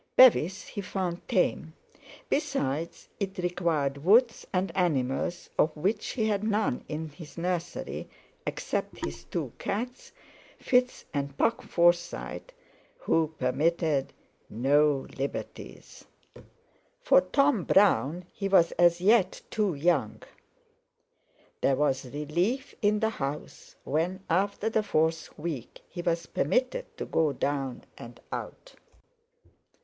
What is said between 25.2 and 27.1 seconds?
week, he was permitted to